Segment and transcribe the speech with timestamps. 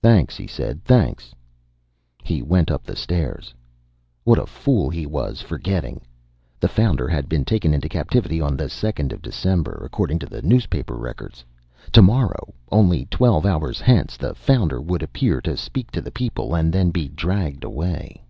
[0.00, 0.82] "Thanks," he said.
[0.82, 1.34] "Thanks."
[2.22, 3.52] He went up the stairs.
[4.24, 6.00] What a fool he was, forgetting.
[6.58, 10.40] The Founder had been taken into captivity on the second of December, according to the
[10.40, 11.44] newspaper records.
[11.92, 16.72] Tomorrow, only twelve hours hence, the Founder would appear to speak to the people and
[16.72, 18.24] then be dragged away.